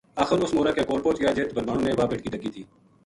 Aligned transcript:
آخر 0.23 0.37
اُس 0.43 0.51
مورا 0.55 0.71
کے 0.75 0.83
کول 0.87 0.99
پوہچ 1.03 1.17
گیا 1.21 1.31
جِت 1.37 1.49
بھربھانو 1.55 1.81
نے 1.85 1.91
واہ 1.97 2.07
بیٹکی 2.09 2.29
ڈَکی 2.33 2.49
تھی 2.53 2.61